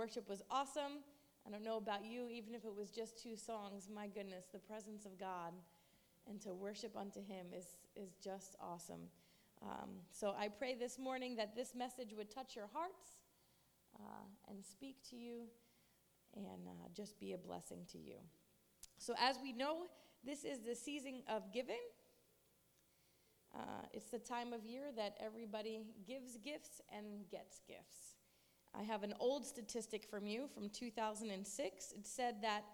[0.00, 1.04] worship was awesome.
[1.46, 4.58] I don't know about you, even if it was just two songs, my goodness, the
[4.58, 5.52] presence of God
[6.26, 9.02] and to worship unto Him is, is just awesome.
[9.60, 13.18] Um, so I pray this morning that this message would touch your hearts
[13.94, 15.42] uh, and speak to you
[16.34, 18.16] and uh, just be a blessing to you.
[18.96, 19.82] So, as we know,
[20.24, 21.84] this is the season of giving.
[23.54, 28.09] Uh, it's the time of year that everybody gives gifts and gets gifts.
[28.78, 31.92] I have an old statistic from you from 2006.
[31.92, 32.64] It said that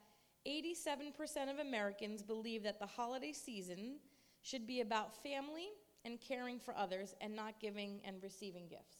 [0.46, 3.96] 87% of Americans believe that the holiday season
[4.42, 5.68] should be about family
[6.04, 8.96] and caring for others and not giving and receiving gifts.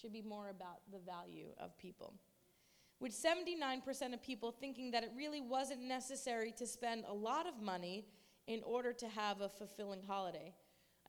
[0.00, 2.14] Should be more about the value of people.
[3.00, 7.60] With 79% of people thinking that it really wasn't necessary to spend a lot of
[7.60, 8.06] money
[8.46, 10.54] in order to have a fulfilling holiday.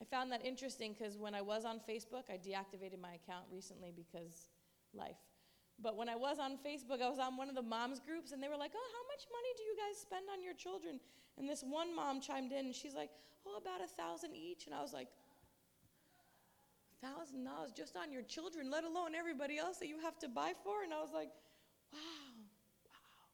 [0.02, 3.92] I found that interesting because when I was on Facebook, I deactivated my account recently
[3.96, 4.50] because
[4.94, 5.18] life.
[5.82, 8.44] But when I was on Facebook, I was on one of the moms groups, and
[8.44, 11.00] they were like, "Oh, how much money do you guys spend on your children?"
[11.38, 13.10] And this one mom chimed in, and she's like,
[13.46, 15.08] "Oh, about a thousand each." And I was like,
[17.02, 20.54] thousand dollars just on your children, let alone everybody else that you have to buy
[20.64, 21.32] for?" And I was like,
[21.94, 22.00] "Wow,
[22.86, 23.30] wow,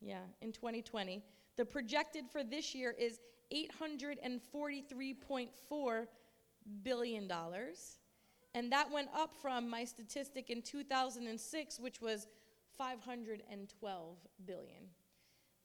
[0.00, 1.22] Yeah, in 2020.
[1.56, 3.20] The projected for this year is
[3.52, 6.06] $843.4
[6.82, 7.30] billion.
[8.54, 12.26] And that went up from my statistic in 2006, which was
[12.76, 14.16] 512
[14.46, 14.84] billion.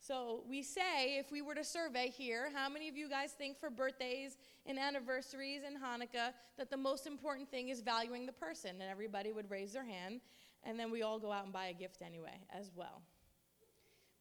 [0.02, 3.60] So we say, if we were to survey here, how many of you guys think
[3.60, 8.72] for birthdays and anniversaries and Hanukkah that the most important thing is valuing the person?
[8.82, 10.22] And everybody would raise their hand,
[10.64, 13.02] and then we all go out and buy a gift anyway, as well.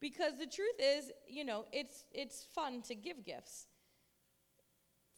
[0.00, 3.66] Because the truth is, you know, it's, it's fun to give gifts.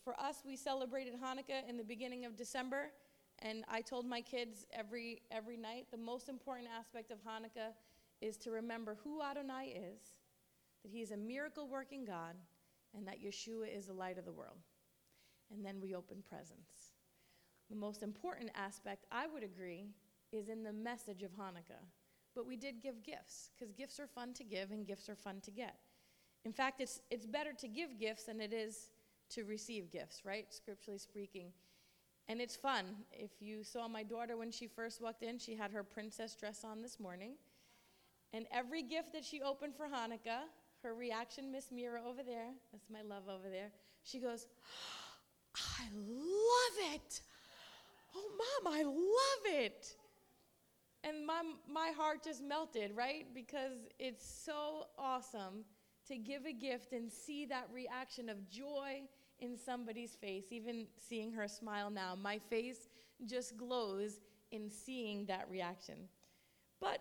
[0.04, 2.90] For us, we celebrated Hanukkah in the beginning of December,
[3.38, 7.72] and I told my kids every, every night the most important aspect of Hanukkah
[8.20, 10.19] is to remember who Adonai is
[10.82, 12.34] that He is a miracle working God,
[12.96, 14.58] and that Yeshua is the light of the world.
[15.52, 16.92] And then we open presents.
[17.70, 19.86] The most important aspect, I would agree,
[20.32, 21.84] is in the message of Hanukkah.
[22.34, 25.40] But we did give gifts, because gifts are fun to give and gifts are fun
[25.42, 25.76] to get.
[26.44, 28.90] In fact, it's, it's better to give gifts than it is
[29.30, 30.46] to receive gifts, right?
[30.50, 31.52] Scripturally speaking.
[32.28, 32.84] And it's fun.
[33.12, 36.64] If you saw my daughter when she first walked in, she had her princess dress
[36.64, 37.32] on this morning.
[38.32, 40.42] And every gift that she opened for Hanukkah,
[40.82, 43.70] her reaction, Miss Mira over there, that's my love over there,
[44.02, 44.46] she goes,
[45.54, 47.20] I love it.
[48.14, 49.94] Oh, mom, I love it.
[51.02, 53.26] And my, my heart just melted, right?
[53.34, 55.64] Because it's so awesome
[56.08, 59.02] to give a gift and see that reaction of joy
[59.38, 60.44] in somebody's face.
[60.50, 62.88] Even seeing her smile now, my face
[63.26, 64.20] just glows
[64.50, 65.96] in seeing that reaction.
[66.80, 66.98] But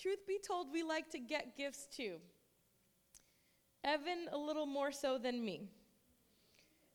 [0.00, 2.16] truth be told, we like to get gifts too.
[3.84, 5.68] Evan, a little more so than me.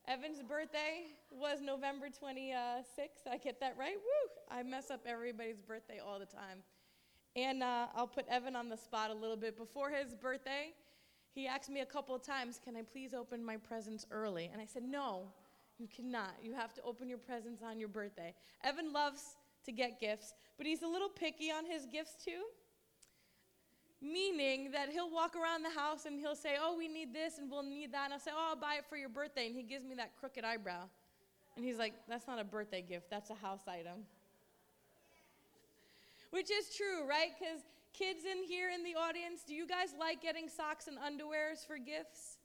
[0.06, 3.30] Evan's birthday was November 26th.
[3.30, 3.96] I get that right?
[3.96, 4.30] Woo!
[4.50, 6.62] I mess up everybody's birthday all the time.
[7.36, 9.58] And uh, I'll put Evan on the spot a little bit.
[9.58, 10.72] Before his birthday,
[11.34, 14.48] he asked me a couple of times, Can I please open my presents early?
[14.50, 15.24] And I said, No,
[15.78, 16.36] you cannot.
[16.42, 18.34] You have to open your presents on your birthday.
[18.64, 22.44] Evan loves to get gifts, but he's a little picky on his gifts too.
[24.00, 27.50] Meaning that he'll walk around the house and he'll say, Oh, we need this and
[27.50, 28.04] we'll need that.
[28.04, 29.46] And I'll say, Oh, I'll buy it for your birthday.
[29.46, 30.84] And he gives me that crooked eyebrow.
[31.56, 34.04] And he's like, That's not a birthday gift, that's a house item.
[36.30, 37.30] Which is true, right?
[37.38, 41.66] Because kids in here in the audience, do you guys like getting socks and underwears
[41.66, 42.36] for gifts?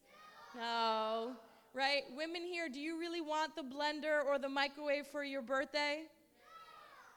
[0.55, 1.33] No.
[1.73, 2.03] Right?
[2.15, 6.03] Women here, do you really want the blender or the microwave for your birthday?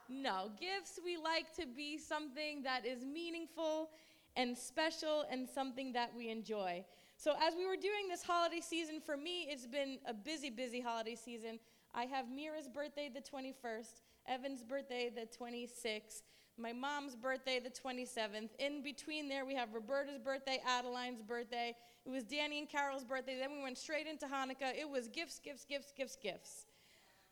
[0.08, 0.50] No.
[0.60, 3.90] Gifts, we like to be something that is meaningful
[4.36, 6.84] and special and something that we enjoy.
[7.16, 10.80] So, as we were doing this holiday season, for me, it's been a busy, busy
[10.80, 11.58] holiday season.
[11.94, 16.22] I have Mira's birthday the 21st, Evan's birthday the 26th,
[16.58, 18.50] my mom's birthday the 27th.
[18.58, 21.74] In between there, we have Roberta's birthday, Adeline's birthday.
[22.04, 23.38] It was Danny and Carol's birthday.
[23.38, 24.78] Then we went straight into Hanukkah.
[24.78, 26.66] It was gifts, gifts, gifts, gifts, gifts.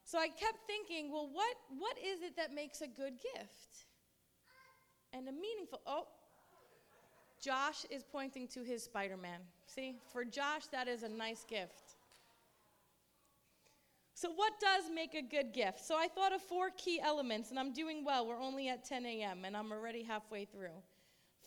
[0.04, 3.86] So I kept thinking, well, what, what is it that makes a good gift?
[5.14, 6.06] And a meaningful, oh,
[7.44, 9.41] Josh is pointing to his Spider Man.
[9.67, 11.96] See, for Josh, that is a nice gift.
[14.14, 15.85] So, what does make a good gift?
[15.85, 18.26] So, I thought of four key elements, and I'm doing well.
[18.26, 20.79] We're only at 10 a.m., and I'm already halfway through.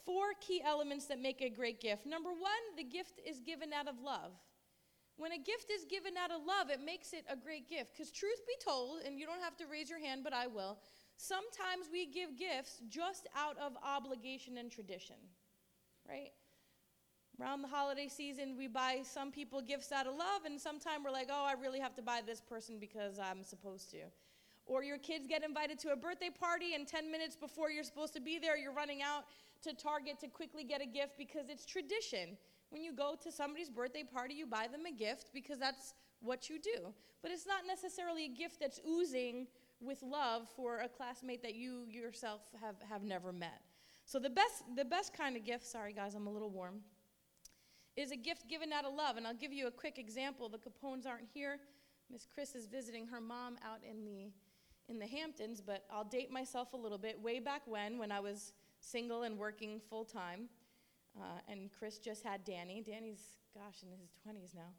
[0.05, 2.05] Four key elements that make a great gift.
[2.05, 4.33] Number one, the gift is given out of love.
[5.15, 7.93] When a gift is given out of love, it makes it a great gift.
[7.93, 10.77] Because, truth be told, and you don't have to raise your hand, but I will,
[11.15, 15.15] sometimes we give gifts just out of obligation and tradition,
[16.07, 16.31] right?
[17.39, 21.11] Around the holiday season, we buy some people gifts out of love, and sometimes we're
[21.11, 23.99] like, oh, I really have to buy this person because I'm supposed to.
[24.65, 28.13] Or your kids get invited to a birthday party, and 10 minutes before you're supposed
[28.15, 29.25] to be there, you're running out
[29.63, 32.37] to Target to quickly get a gift because it's tradition.
[32.69, 36.49] When you go to somebody's birthday party, you buy them a gift because that's what
[36.49, 36.93] you do.
[37.21, 39.47] But it's not necessarily a gift that's oozing
[39.79, 43.61] with love for a classmate that you yourself have, have never met.
[44.07, 46.79] So the best the best kind of gift, sorry guys, I'm a little warm,
[47.97, 49.17] is a gift given out of love.
[49.17, 50.47] And I'll give you a quick example.
[50.47, 51.59] The Capones aren't here.
[52.09, 54.31] Miss Chris is visiting her mom out in the
[54.87, 57.21] in the Hamptons, but I'll date myself a little bit.
[57.21, 60.47] Way back when, when I was single and working full time,
[61.19, 62.81] uh, and Chris just had Danny.
[62.81, 64.71] Danny's, gosh, in his 20s now.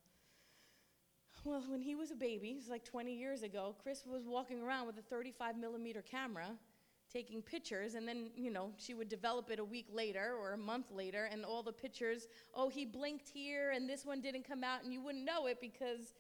[1.45, 4.63] Well, when he was a baby, it was like 20 years ago, Chris was walking
[4.63, 6.53] around with a 35 millimeter camera
[7.13, 10.59] taking pictures, and then, you know, she would develop it a week later or a
[10.59, 14.63] month later, and all the pictures, oh, he blinked here, and this one didn't come
[14.63, 16.15] out, and you wouldn't know it because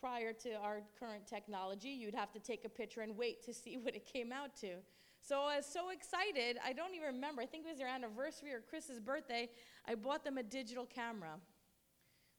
[0.00, 3.76] prior to our current technology, you'd have to take a picture and wait to see
[3.76, 4.74] what it came out to.
[5.20, 6.58] So I was so excited.
[6.62, 7.40] I don't even remember.
[7.40, 9.48] I think it was their anniversary or Chris's birthday.
[9.88, 11.38] I bought them a digital camera.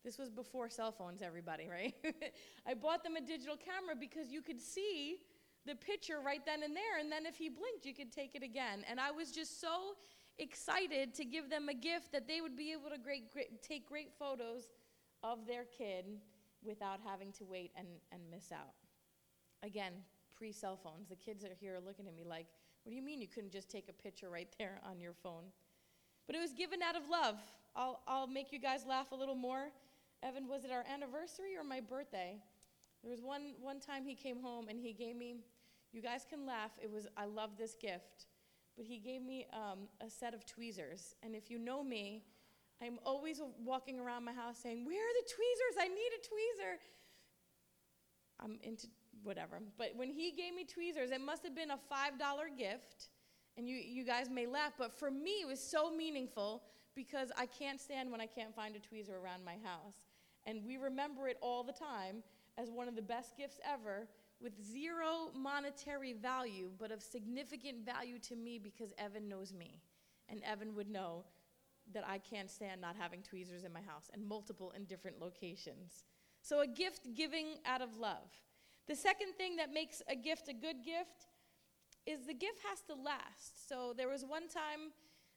[0.04, 1.96] This was before cell phones, everybody, right?
[2.68, 5.18] I bought them a digital camera because you could see
[5.66, 7.00] the picture right then and there.
[7.00, 8.86] And then if he blinked, you could take it again.
[8.90, 9.94] And I was just so
[10.38, 13.88] excited to give them a gift that they would be able to great, great, take
[13.88, 14.70] great photos
[15.24, 16.06] of their kid
[16.64, 18.74] without having to wait and, and miss out.
[19.64, 19.94] Again,
[20.36, 21.10] pre cell phones.
[21.10, 22.48] The kids are here looking at me like,
[22.84, 25.46] what do you mean you couldn't just take a picture right there on your phone?
[26.28, 27.40] But it was given out of love.
[27.76, 29.70] I'll, I'll make you guys laugh a little more.
[30.24, 32.38] Evan, was it our anniversary or my birthday?
[33.04, 35.36] There was one, one time he came home and he gave me,
[35.96, 38.28] you guys can laugh, it was, I love this gift,
[38.76, 41.16] but he gave me um, a set of tweezers.
[41.24, 42.24] And if you know me,
[42.82, 45.82] I'm always walking around my house saying, Where are the tweezers?
[45.82, 46.76] I need a tweezer.
[48.44, 48.88] I'm into
[49.24, 49.62] whatever.
[49.78, 53.08] But when he gave me tweezers, it must have been a $5 gift.
[53.58, 56.64] And you, you guys may laugh, but for me, it was so meaningful
[56.94, 59.96] because I can't stand when I can't find a tweezer around my house.
[60.46, 62.22] And we remember it all the time
[62.58, 64.08] as one of the best gifts ever
[64.42, 69.82] with zero monetary value, but of significant value to me because Evan knows me.
[70.30, 71.26] And Evan would know
[71.94, 76.04] that I can't stand not having tweezers in my house and multiple in different locations.
[76.42, 78.30] So, a gift giving out of love.
[78.88, 81.28] The second thing that makes a gift a good gift
[82.06, 83.68] is the gift has to last.
[83.68, 84.92] So there was one time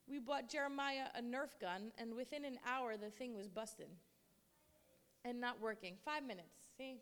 [0.06, 3.88] we bought Jeremiah a Nerf gun, and within an hour the thing was busted
[5.24, 5.94] and not working.
[6.04, 6.54] Five minutes.
[6.76, 6.96] See,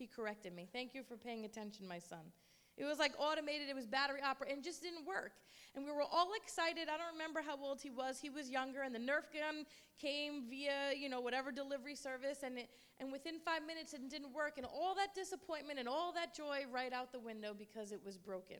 [0.00, 0.66] he corrected me.
[0.72, 2.32] Thank you for paying attention, my son.
[2.76, 5.32] It was like automated, it was battery operated, and just didn't work.
[5.74, 6.88] And we were all excited.
[6.88, 8.18] I don't remember how old he was.
[8.18, 9.66] He was younger, and the Nerf gun
[10.00, 14.32] came via, you know, whatever delivery service, and, it, and within five minutes it didn't
[14.32, 14.54] work.
[14.56, 18.16] And all that disappointment and all that joy right out the window because it was
[18.16, 18.56] broken.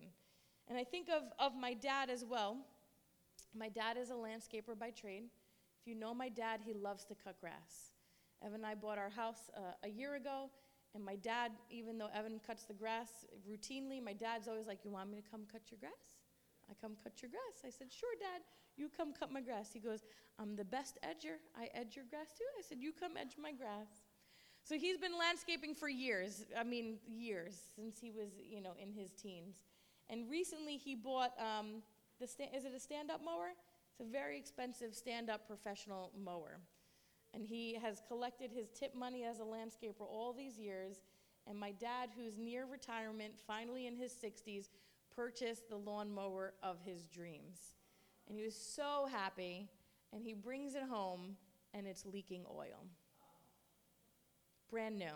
[0.68, 2.59] And I think of, of my dad as well.
[3.59, 5.25] My dad is a landscaper by trade.
[5.80, 7.92] If you know my dad, he loves to cut grass.
[8.42, 10.50] Evan and I bought our house uh, a year ago,
[10.94, 14.90] and my dad, even though Evan cuts the grass routinely, my dad's always like, You
[14.90, 16.18] want me to come cut your grass?
[16.70, 17.62] I come cut your grass.
[17.64, 18.42] I said, Sure, Dad,
[18.76, 19.70] you come cut my grass.
[19.73, 20.00] He goes,
[20.38, 21.38] I'm the best edger.
[21.59, 22.44] I edge your grass too.
[22.59, 23.88] I said, You come edge my grass.
[24.62, 26.44] So he's been landscaping for years.
[26.59, 29.64] I mean, years, since he was, you know, in his teens.
[30.09, 31.82] And recently he bought um,
[32.20, 33.52] the sta- is it a stand up mower?
[33.90, 36.59] It's a very expensive stand up professional mower.
[37.32, 41.00] And he has collected his tip money as a landscaper all these years.
[41.46, 44.68] And my dad, who's near retirement, finally in his 60s,
[45.14, 47.75] purchased the lawnmower of his dreams.
[48.28, 49.68] And he was so happy.
[50.12, 51.37] And he brings it home,
[51.72, 52.84] and it's leaking oil.
[54.70, 55.14] Brand new.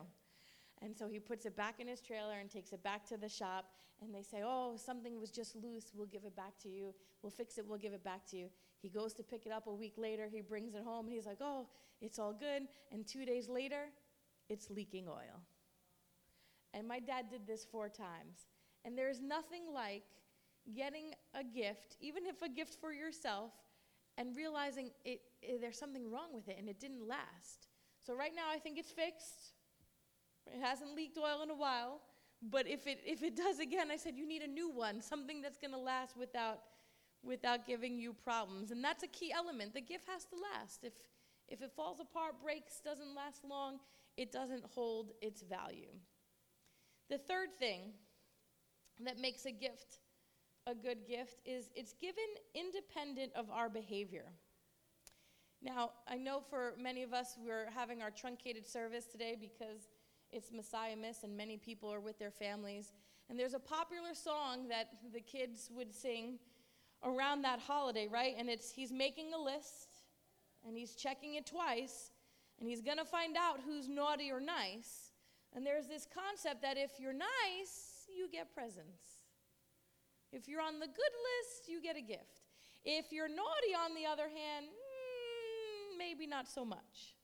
[0.83, 3.29] And so he puts it back in his trailer and takes it back to the
[3.29, 3.73] shop.
[4.03, 5.93] And they say, Oh, something was just loose.
[5.95, 6.95] We'll give it back to you.
[7.23, 7.65] We'll fix it.
[7.67, 8.49] We'll give it back to you.
[8.85, 10.29] He goes to pick it up a week later.
[10.31, 11.07] He brings it home.
[11.07, 11.69] And he's like, Oh,
[12.03, 12.65] it's all good.
[12.93, 13.87] And two days later,
[14.51, 15.41] it's leaking oil.
[16.75, 18.47] And my dad did this four times.
[18.85, 20.03] And there's nothing like
[20.77, 23.53] getting a gift, even if a gift for yourself,
[24.19, 27.69] and realizing it, it, there's something wrong with it and it didn't last.
[28.07, 29.55] So right now, I think it's fixed.
[30.47, 32.03] It hasn't leaked oil in a while,
[32.43, 35.41] but if it if it does again, I said you need a new one, something
[35.41, 36.59] that's going to last without
[37.25, 38.71] without giving you problems.
[38.71, 39.75] And that's a key element.
[39.75, 40.85] The gift has to last.
[40.85, 40.93] If
[41.47, 43.79] if it falls apart, breaks, doesn't last long,
[44.17, 45.93] it doesn't hold its value.
[47.11, 47.93] The third thing
[49.05, 49.99] that makes a gift
[50.67, 54.25] a good gift is it's given independent of our behavior.
[55.61, 59.89] Now, I know for many of us, we're having our truncated service today because
[60.33, 62.93] it's Messiahmas and many people are with their families.
[63.29, 66.39] And there's a popular song that the kids would sing
[67.05, 68.35] around that holiday, right?
[68.39, 69.89] And it's He's making a list
[70.67, 72.11] and He's checking it twice
[72.59, 75.13] and He's going to find out who's naughty or nice.
[75.55, 79.23] And there's this concept that if you're nice, you get presents.
[80.33, 82.43] If you're on the good list, you get a gift.
[82.85, 87.15] If you're naughty, on the other hand, mm, maybe not so much.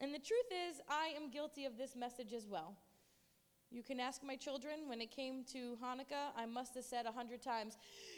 [0.00, 2.76] And the truth is, I am guilty of this message as well.
[3.70, 7.12] You can ask my children, when it came to Hanukkah, I must have said a
[7.12, 7.76] hundred times,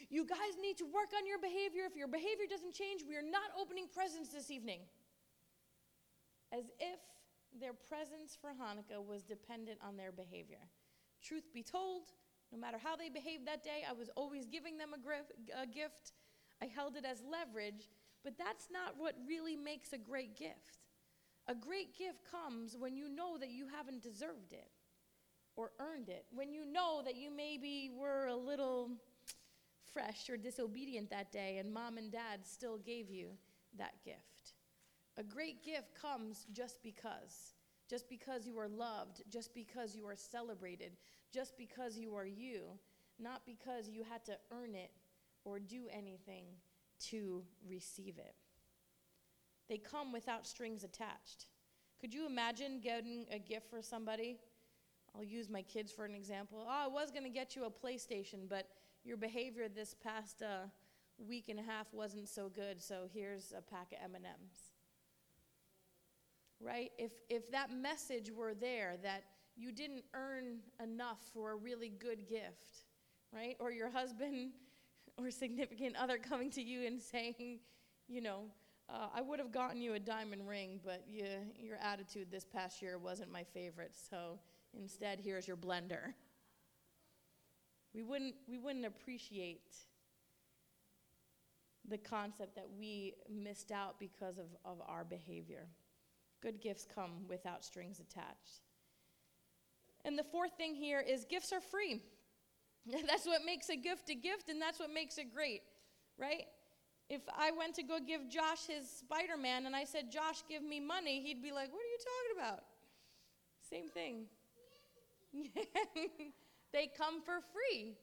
[0.09, 1.83] You guys need to work on your behavior.
[1.87, 4.80] If your behavior doesn't change, we are not opening presents this evening.
[6.52, 7.00] As if
[7.59, 10.62] their presence for Hanukkah was dependent on their behavior.
[11.21, 12.12] Truth be told,
[12.52, 15.66] no matter how they behaved that day, I was always giving them a, grif- a
[15.66, 16.12] gift.
[16.62, 17.90] I held it as leverage,
[18.23, 20.78] but that's not what really makes a great gift.
[21.49, 24.71] A great gift comes when you know that you haven't deserved it
[25.57, 28.90] or earned it, when you know that you maybe were a little
[29.92, 33.30] fresh or disobedient that day and mom and dad still gave you
[33.78, 34.54] that gift.
[35.16, 37.54] A great gift comes just because.
[37.88, 40.92] Just because you are loved, just because you are celebrated,
[41.33, 42.62] just because you are you,
[43.19, 44.92] not because you had to earn it
[45.45, 46.45] or do anything
[47.00, 48.35] to receive it.
[49.69, 51.47] They come without strings attached.
[52.00, 54.38] Could you imagine getting a gift for somebody?
[55.17, 56.64] I'll use my kids for an example.
[56.67, 58.69] Oh, I was going to get you a PlayStation, but
[59.05, 60.67] your behavior this past uh,
[61.19, 64.73] week and a half wasn't so good, so here's a pack of M&Ms.
[66.61, 66.90] Right?
[66.99, 69.25] If if that message were there that
[69.57, 72.85] you didn't earn enough for a really good gift,
[73.33, 73.57] right?
[73.61, 74.50] Or your husband
[75.19, 77.61] or significant other coming to you and saying,
[78.09, 78.45] you know,
[78.88, 81.25] uh, I would have gotten you a diamond ring, but you,
[81.59, 84.38] your attitude this past year wasn't my favorite, so
[84.78, 86.14] instead, here's your blender.
[87.94, 89.74] We wouldn't, we wouldn't appreciate
[91.88, 95.66] the concept that we missed out because of, of our behavior.
[96.40, 98.60] Good gifts come without strings attached.
[100.04, 102.00] And the fourth thing here is gifts are free.
[103.06, 105.62] that's what makes a gift a gift, and that's what makes it great,
[106.18, 106.44] right?
[107.08, 110.62] If I went to go give Josh his Spider Man and I said, Josh, give
[110.62, 112.64] me money, he'd be like, What are you talking about?
[113.68, 114.26] Same thing.
[116.72, 117.96] they come for free,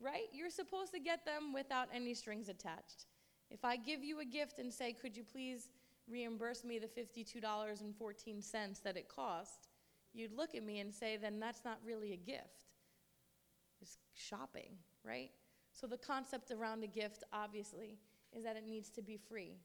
[0.00, 0.28] right?
[0.32, 3.06] You're supposed to get them without any strings attached.
[3.50, 5.70] If I give you a gift and say, Could you please
[6.08, 9.68] reimburse me the $52.14 that it cost?
[10.14, 12.64] you'd look at me and say, then that's not really a gift.
[13.82, 14.70] It's shopping,
[15.04, 15.30] right?
[15.72, 17.98] So the concept around a gift, obviously,
[18.32, 19.58] is that it needs to be free.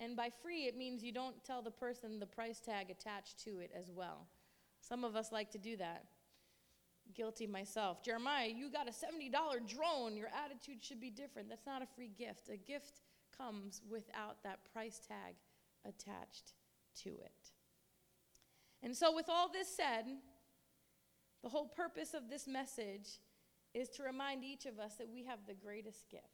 [0.00, 3.58] And by free, it means you don't tell the person the price tag attached to
[3.58, 4.26] it as well.
[4.80, 6.04] Some of us like to do that.
[7.14, 8.02] Guilty myself.
[8.02, 9.32] Jeremiah, you got a $70
[9.66, 10.16] drone.
[10.16, 11.48] Your attitude should be different.
[11.48, 12.48] That's not a free gift.
[12.48, 13.00] A gift
[13.36, 15.34] comes without that price tag
[15.84, 16.54] attached
[17.02, 17.50] to it.
[18.82, 20.04] And so, with all this said,
[21.42, 23.20] the whole purpose of this message
[23.74, 26.24] is to remind each of us that we have the greatest gift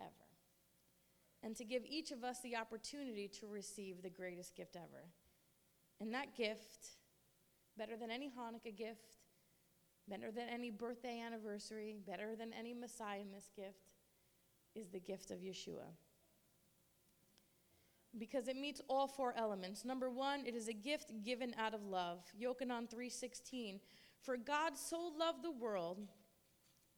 [0.00, 0.10] ever.
[1.42, 5.04] And to give each of us the opportunity to receive the greatest gift ever.
[6.00, 6.88] And that gift,
[7.78, 9.15] better than any Hanukkah gift,
[10.08, 13.90] better than any birthday anniversary, better than any Messiahmas gift,
[14.74, 15.86] is the gift of Yeshua
[18.18, 19.84] because it meets all four elements.
[19.84, 22.20] Number one, it is a gift given out of love.
[22.38, 23.80] Yochanan 3:16.
[24.20, 26.08] For God so loved the world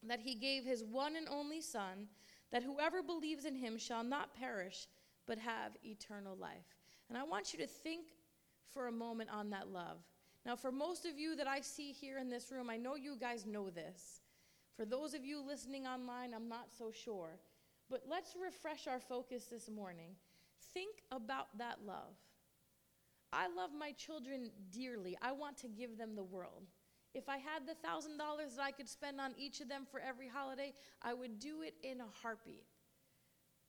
[0.03, 2.09] that he gave his one and only Son,
[2.51, 4.87] that whoever believes in him shall not perish,
[5.27, 6.77] but have eternal life.
[7.09, 8.15] And I want you to think
[8.69, 9.99] for a moment on that love.
[10.49, 13.19] Now, for most of you that I see here in this room, I know you
[13.21, 14.23] guys know this.
[14.79, 17.39] For those of you listening online, I'm not so sure.
[17.91, 20.13] But let's refresh our focus this morning.
[20.73, 22.17] Think about that love.
[23.31, 25.19] I love my children dearly.
[25.21, 26.63] I want to give them the world.
[27.13, 30.29] If I had the $1,000 that I could spend on each of them for every
[30.29, 32.65] holiday, I would do it in a heartbeat.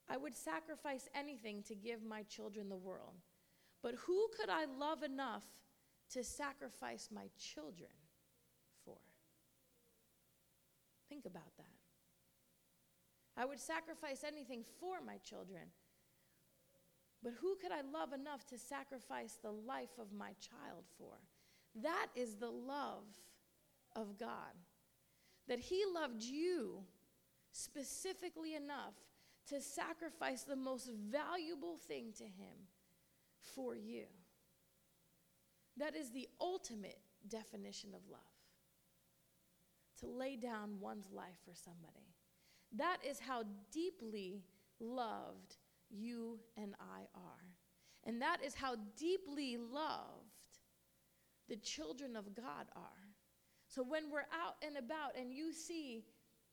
[0.10, 3.16] I would sacrifice anything to give my children the world.
[3.84, 5.44] But who could I love enough
[6.14, 7.92] to sacrifice my children
[8.86, 8.98] for?
[11.10, 11.66] Think about that.
[13.38, 15.64] I would sacrifice anything for my children.
[17.24, 21.14] But who could I love enough to sacrifice the life of my child for?
[21.82, 23.06] That is the love
[23.96, 24.56] of God.
[25.48, 26.84] That He loved you
[27.52, 28.94] specifically enough
[29.50, 32.68] to sacrifice the most valuable thing to Him
[33.56, 34.06] for you.
[35.80, 38.20] That is the ultimate definition of love
[40.02, 42.14] to lay down one's life for somebody.
[42.76, 44.44] That is how deeply
[44.80, 45.58] loved
[45.90, 47.46] you and I are.
[48.04, 50.60] And that is how deeply loved
[51.48, 53.08] the children of God are.
[53.68, 56.04] So when we're out and about and you see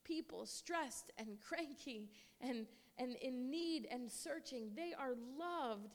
[0.04, 2.66] people stressed and cranky and,
[2.98, 5.94] and in need and searching, they are loved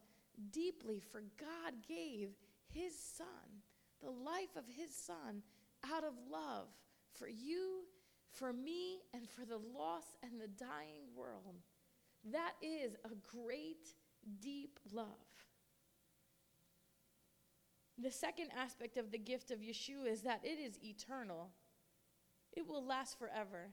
[0.51, 2.29] deeply, for God gave
[2.73, 3.27] His Son,
[4.01, 5.43] the life of His Son,
[5.91, 6.67] out of love
[7.13, 7.83] for you,
[8.31, 11.59] for me, and for the lost and the dying world.
[12.31, 13.87] That is a great,
[14.39, 15.07] deep love.
[17.97, 21.49] The second aspect of the gift of Yeshua is that it is eternal.
[22.53, 23.69] It will last forever.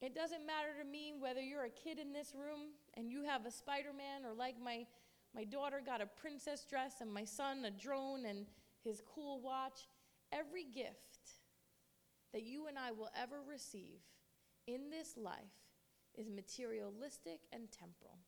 [0.00, 3.46] It doesn't matter to me whether you're a kid in this room and you have
[3.46, 4.86] a Spider Man, or like my,
[5.36, 8.46] my daughter got a princess dress and my son a drone and
[8.82, 9.86] his cool watch.
[10.32, 10.96] Every gift
[12.32, 14.00] that you and I will ever receive
[14.66, 15.34] in this life
[16.16, 18.18] is materialistic and temporal.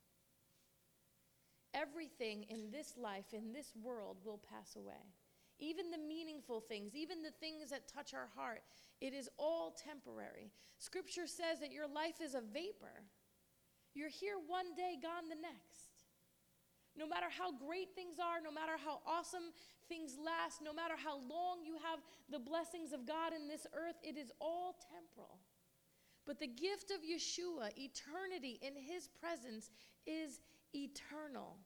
[1.75, 5.15] Everything in this life, in this world, will pass away.
[5.59, 8.63] Even the meaningful things, even the things that touch our heart,
[9.01, 10.51] it is all temporary.
[10.79, 13.03] Scripture says that your life is a vapor.
[13.95, 15.88] You're here one day, gone the next.
[16.99, 19.55] No matter how great things are, no matter how awesome
[19.89, 23.95] things last, no matter how long you have the blessings of God in this earth,
[24.03, 25.39] it is all temporal.
[26.27, 29.71] But the gift of Yeshua, eternity in his presence,
[30.07, 30.41] is
[30.75, 31.57] eternal.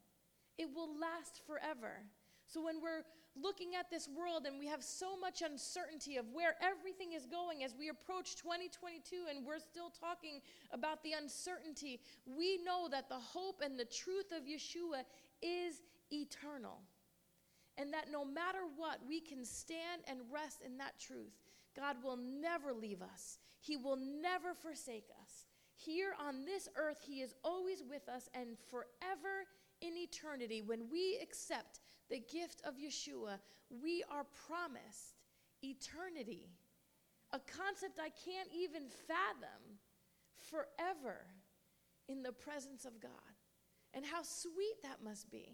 [0.59, 2.05] It will last forever.
[2.53, 3.05] So when we're
[3.41, 7.65] looking at this world and we have so much uncertainty of where everything is going
[7.65, 13.19] as we approach 2022 and we're still talking about the uncertainty, we know that the
[13.19, 15.01] hope and the truth of Yeshua
[15.41, 15.81] is
[16.13, 16.81] eternal.
[17.79, 21.33] And that no matter what, we can stand and rest in that truth.
[21.75, 23.39] God will never leave us.
[23.61, 25.47] He will never forsake us.
[25.75, 29.49] Here on this earth, He is always with us and forever
[29.83, 30.63] in eternity.
[30.63, 35.21] When we accept the gift of Yeshua, we are promised
[35.63, 36.49] eternity,
[37.33, 39.79] a concept I can't even fathom,
[40.51, 41.27] forever
[42.09, 43.37] in the presence of God.
[43.95, 45.53] And how sweet that must be.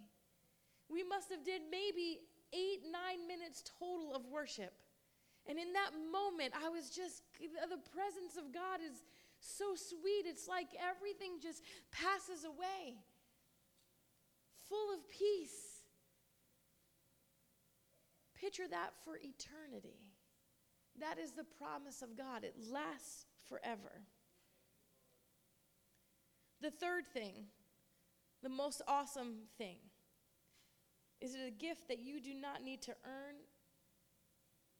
[0.88, 2.20] We must have did maybe
[2.52, 4.72] eight, nine minutes total of worship.
[5.48, 9.02] And in that moment, I was just, the presence of God is
[9.40, 10.24] so sweet.
[10.24, 13.00] It's like everything just passes away,
[14.68, 15.82] full of peace.
[18.34, 19.98] Picture that for eternity.
[21.00, 24.02] That is the promise of God, it lasts forever.
[26.60, 27.46] The third thing,
[28.42, 29.76] the most awesome thing,
[31.20, 33.36] is it a gift that you do not need to earn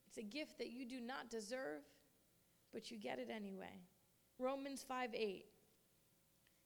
[0.09, 1.83] it's a gift that you do not deserve,
[2.73, 3.83] but you get it anyway.
[4.39, 5.45] Romans 5 8.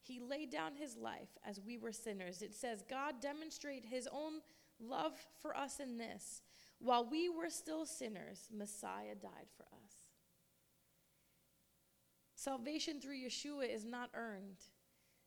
[0.03, 2.43] He laid down his life as we were sinners.
[2.43, 4.41] It says, God demonstrated his own
[4.81, 6.43] love for us in this.
[6.81, 9.93] While we were still sinners, Messiah died for us.
[12.35, 14.59] Salvation through Yeshua is not earned.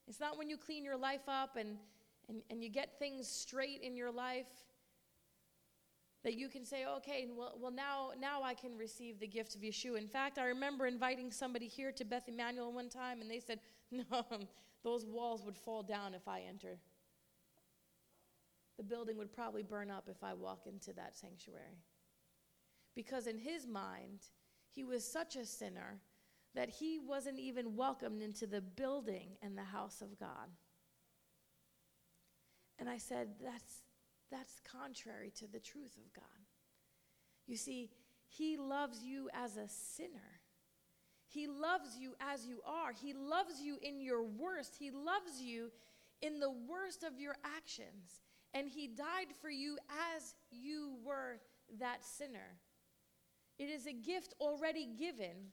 [0.07, 1.77] It's not when you clean your life up and,
[2.27, 4.51] and, and you get things straight in your life
[6.25, 9.61] that you can say, okay, well, well now, now I can receive the gift of
[9.61, 9.99] Yeshua.
[9.99, 13.59] In fact, I remember inviting somebody here to Beth Emmanuel one time, and they said,
[14.11, 14.47] Um,
[14.83, 16.77] those walls would fall down if I enter.
[18.77, 21.79] The building would probably burn up if I walk into that sanctuary.
[22.93, 24.19] Because in his mind,
[24.69, 26.01] he was such a sinner
[26.55, 30.49] that he wasn't even welcomed into the building and the house of God.
[32.77, 33.83] And I said, that's,
[34.31, 36.25] that's contrary to the truth of God.
[37.47, 37.89] You see,
[38.27, 40.41] He loves you as a sinner.
[41.35, 42.93] He loves you as you are.
[42.93, 44.77] He loves you in your worst.
[44.79, 45.69] He loves you
[46.21, 48.21] in the worst of your actions.
[48.53, 49.77] And He died for you
[50.15, 51.41] as you were
[51.77, 52.55] that sinner.
[53.59, 55.51] It is a gift already given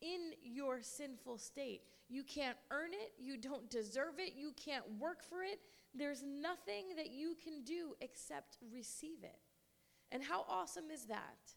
[0.00, 1.82] in your sinful state.
[2.08, 5.60] You can't earn it, you don't deserve it, you can't work for it.
[5.94, 9.38] There's nothing that you can do except receive it.
[10.10, 11.54] And how awesome is that?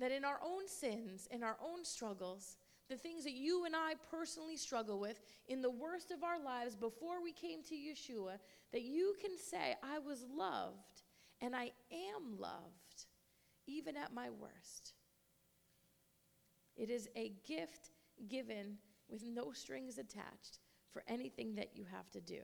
[0.00, 2.56] That in our own sins, in our own struggles,
[2.88, 6.74] the things that you and I personally struggle with in the worst of our lives
[6.74, 8.38] before we came to Yeshua,
[8.72, 11.02] that you can say, I was loved
[11.40, 13.06] and I am loved,
[13.66, 14.94] even at my worst.
[16.76, 17.90] It is a gift
[18.26, 20.58] given with no strings attached
[20.92, 22.40] for anything that you have to do.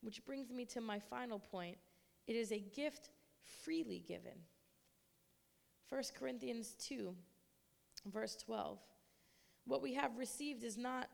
[0.00, 1.78] Which brings me to my final point
[2.26, 3.10] it is a gift
[3.62, 4.32] freely given.
[5.88, 7.14] 1 Corinthians 2,
[8.12, 8.78] verse 12.
[9.66, 11.08] What we have received is not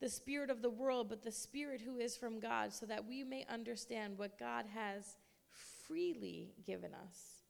[0.00, 3.24] the Spirit of the world, but the Spirit who is from God, so that we
[3.24, 5.16] may understand what God has
[5.86, 7.42] freely given us.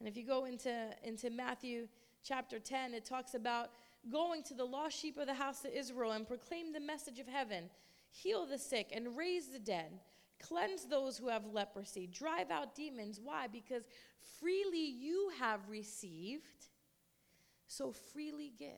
[0.00, 1.86] And if you go into, into Matthew
[2.24, 3.70] chapter 10, it talks about
[4.10, 7.28] going to the lost sheep of the house of Israel and proclaim the message of
[7.28, 7.70] heaven,
[8.10, 9.92] heal the sick, and raise the dead,
[10.40, 13.20] cleanse those who have leprosy, drive out demons.
[13.22, 13.46] Why?
[13.46, 13.84] Because
[14.40, 16.68] freely you have received,
[17.66, 18.68] so freely give.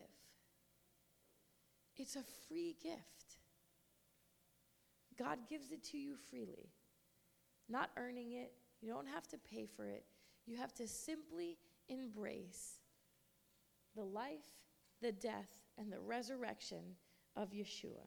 [1.96, 2.98] It's a free gift.
[5.18, 6.70] God gives it to you freely,
[7.68, 8.52] not earning it.
[8.80, 10.04] You don't have to pay for it.
[10.46, 12.80] You have to simply embrace
[13.94, 14.48] the life,
[15.00, 16.96] the death, and the resurrection
[17.36, 18.06] of Yeshua.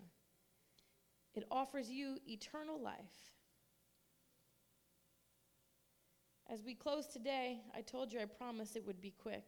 [1.33, 3.34] It offers you eternal life.
[6.55, 9.43] As we close today, I told you I promised it would be quick.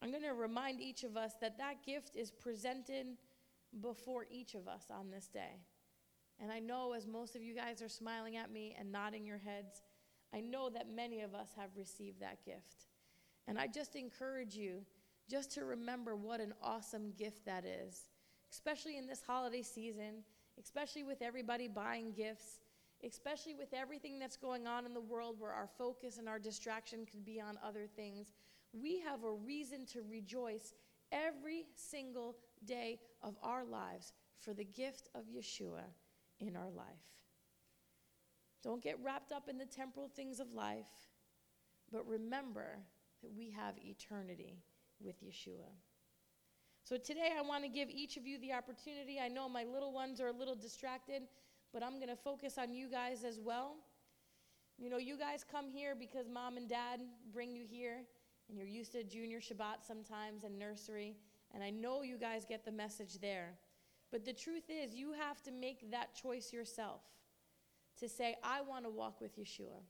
[0.00, 3.06] I'm going to remind each of us that that gift is presented
[3.82, 5.58] before each of us on this day.
[6.40, 9.38] And I know as most of you guys are smiling at me and nodding your
[9.38, 9.82] heads,
[10.32, 12.86] I know that many of us have received that gift.
[13.48, 14.82] And I just encourage you
[15.28, 18.02] just to remember what an awesome gift that is,
[18.52, 20.22] especially in this holiday season,
[20.62, 22.60] especially with everybody buying gifts,
[23.06, 27.06] especially with everything that's going on in the world where our focus and our distraction
[27.10, 28.32] could be on other things
[28.72, 30.74] we have a reason to rejoice
[31.12, 35.84] every single day of our lives for the gift of Yeshua
[36.40, 36.86] in our life.
[38.62, 40.88] Don't get wrapped up in the temporal things of life,
[41.92, 42.78] but remember
[43.22, 44.58] that we have eternity
[45.00, 45.70] with Yeshua.
[46.82, 49.18] So today I want to give each of you the opportunity.
[49.20, 51.22] I know my little ones are a little distracted,
[51.76, 53.74] but I'm going to focus on you guys as well.
[54.78, 57.02] You know, you guys come here because mom and dad
[57.34, 57.98] bring you here
[58.48, 61.16] and you're used to junior Shabbat sometimes and nursery,
[61.52, 63.58] and I know you guys get the message there.
[64.10, 67.02] But the truth is, you have to make that choice yourself
[68.00, 69.82] to say, I want to walk with Yeshua,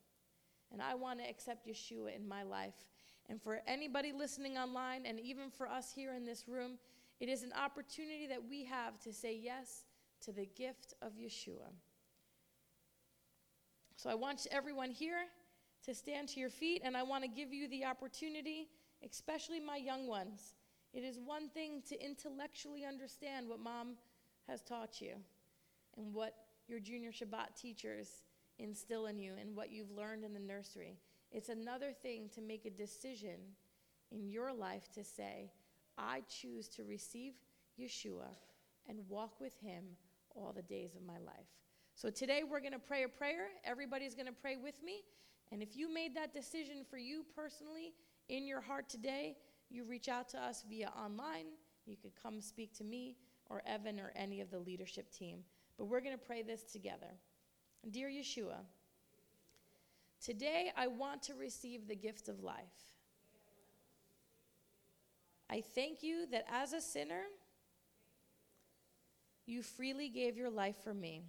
[0.72, 2.90] and I want to accept Yeshua in my life.
[3.28, 6.78] And for anybody listening online, and even for us here in this room,
[7.20, 9.84] it is an opportunity that we have to say yes
[10.24, 11.70] to the gift of Yeshua.
[13.96, 15.26] So I want everyone here
[15.84, 18.68] to stand to your feet, and I want to give you the opportunity,
[19.04, 20.54] especially my young ones.
[20.92, 23.96] It is one thing to intellectually understand what mom
[24.48, 25.14] has taught you
[25.96, 26.34] and what
[26.68, 28.22] your junior Shabbat teachers
[28.58, 30.98] instill in you and what you've learned in the nursery.
[31.30, 33.38] It's another thing to make a decision
[34.10, 35.50] in your life to say,
[35.98, 37.34] I choose to receive
[37.80, 38.28] Yeshua
[38.88, 39.84] and walk with him
[40.36, 41.46] all the days of my life.
[41.94, 43.48] So today we're going to pray a prayer.
[43.64, 45.02] Everybody's going to pray with me.
[45.50, 47.94] And if you made that decision for you personally
[48.28, 49.36] in your heart today,
[49.70, 51.46] you reach out to us via online.
[51.86, 53.16] You could come speak to me
[53.48, 55.38] or Evan or any of the leadership team.
[55.78, 57.14] But we're going to pray this together.
[57.90, 58.58] Dear Yeshua,
[60.22, 62.56] today I want to receive the gift of life.
[65.48, 67.22] I thank you that as a sinner,
[69.46, 71.22] you freely gave your life for me.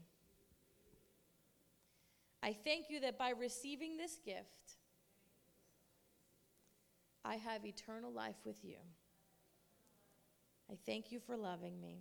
[2.41, 4.77] I thank you that by receiving this gift,
[7.23, 8.77] I have eternal life with you.
[10.71, 11.99] I thank you for loving me.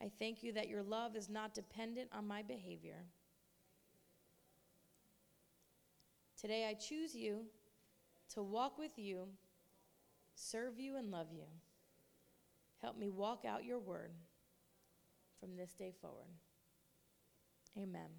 [0.00, 3.04] I thank you that your love is not dependent on my behavior.
[6.40, 7.40] Today I choose you
[8.34, 9.26] to walk with you,
[10.34, 11.44] serve you, and love you.
[12.80, 14.12] Help me walk out your word
[15.40, 16.28] from this day forward.
[17.76, 18.10] Amen.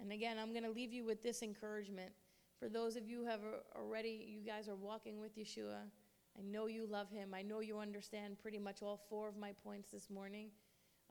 [0.00, 2.12] And again, I'm going to leave you with this encouragement.
[2.58, 3.40] For those of you who have
[3.76, 5.82] already, you guys are walking with Yeshua.
[6.38, 7.34] I know you love him.
[7.34, 10.48] I know you understand pretty much all four of my points this morning.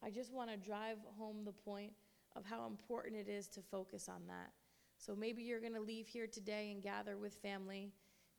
[0.03, 1.91] I just want to drive home the point
[2.35, 4.51] of how important it is to focus on that.
[4.97, 7.91] So maybe you're going to leave here today and gather with family.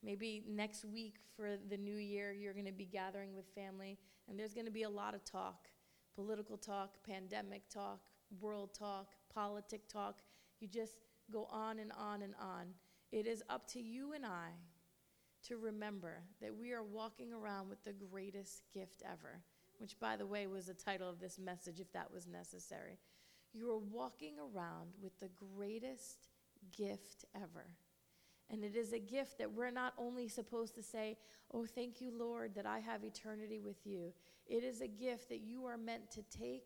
[0.03, 3.99] Maybe next week for the new year, you're going to be gathering with family,
[4.29, 5.69] and there's going to be a lot of talk
[6.15, 8.01] political talk, pandemic talk,
[8.41, 10.21] world talk, politic talk.
[10.61, 10.99] You just
[11.31, 12.67] go on and on and on.
[13.13, 14.51] It is up to you and I
[15.49, 19.41] to remember that we are walking around with the greatest gift ever,
[19.79, 22.99] which, by the way, was the title of this message if that was necessary.
[23.53, 26.29] You are walking around with the greatest
[26.77, 27.67] gift ever.
[28.51, 31.17] And it is a gift that we're not only supposed to say,
[31.53, 34.13] Oh, thank you, Lord, that I have eternity with you.
[34.51, 36.65] It is a gift that you are meant to take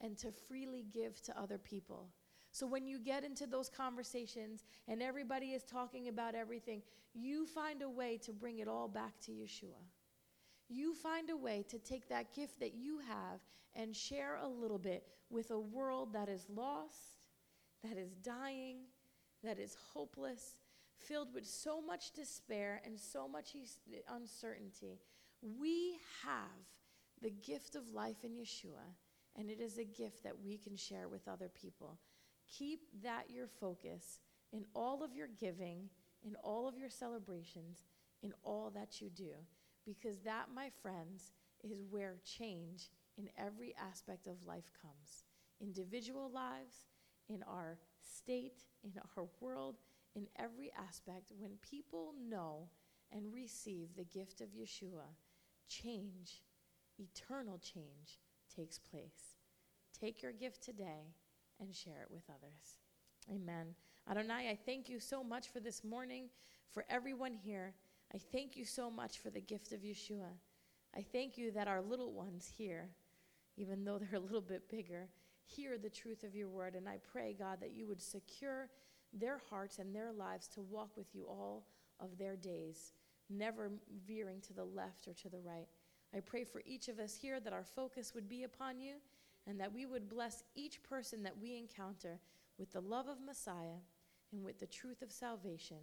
[0.00, 2.08] and to freely give to other people.
[2.50, 6.80] So when you get into those conversations and everybody is talking about everything,
[7.12, 9.84] you find a way to bring it all back to Yeshua.
[10.70, 13.40] You find a way to take that gift that you have
[13.74, 17.18] and share a little bit with a world that is lost,
[17.84, 18.78] that is dying,
[19.44, 20.56] that is hopeless,
[20.96, 23.54] filled with so much despair and so much
[24.08, 24.98] uncertainty.
[25.60, 26.40] We have
[27.26, 28.86] the gift of life in Yeshua,
[29.34, 31.98] and it is a gift that we can share with other people.
[32.46, 34.20] Keep that your focus
[34.52, 35.90] in all of your giving,
[36.24, 37.78] in all of your celebrations,
[38.22, 39.32] in all that you do,
[39.84, 41.32] because that, my friends,
[41.64, 45.24] is where change in every aspect of life comes
[45.60, 46.84] individual lives,
[47.28, 49.78] in our state, in our world,
[50.14, 51.32] in every aspect.
[51.36, 52.68] When people know
[53.10, 55.08] and receive the gift of Yeshua,
[55.66, 56.42] change,
[56.98, 58.18] eternal change,
[58.54, 59.36] takes place.
[59.98, 61.14] Take your gift today
[61.60, 62.78] and share it with others.
[63.30, 63.74] Amen.
[64.08, 66.28] Adonai, I thank you so much for this morning,
[66.70, 67.74] for everyone here.
[68.14, 70.30] I thank you so much for the gift of Yeshua.
[70.96, 72.88] I thank you that our little ones here,
[73.56, 75.08] even though they're a little bit bigger,
[75.44, 76.74] hear the truth of your word.
[76.74, 78.68] And I pray, God, that you would secure
[79.12, 81.66] their hearts and their lives to walk with you all
[82.00, 82.92] of their days,
[83.30, 83.70] never
[84.06, 85.66] veering to the left or to the right.
[86.16, 88.94] I pray for each of us here that our focus would be upon you
[89.46, 92.20] and that we would bless each person that we encounter
[92.58, 93.82] with the love of Messiah
[94.32, 95.76] and with the truth of salvation,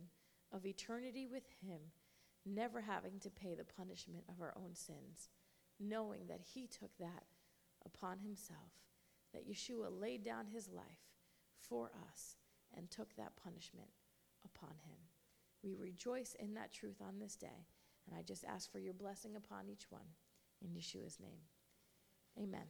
[0.52, 1.80] of eternity with Him,
[2.48, 5.30] never having to pay the punishment of our own sins,
[5.80, 7.26] knowing that He took that
[7.86, 8.72] upon Himself,
[9.34, 11.12] that Yeshua laid down His life
[11.60, 12.38] for us
[12.76, 13.90] and took that punishment
[14.44, 14.98] upon Him.
[15.62, 17.68] We rejoice in that truth on this day,
[18.08, 20.08] and I just ask for your blessing upon each one.
[20.64, 21.42] In Yeshua's name,
[22.38, 22.68] amen.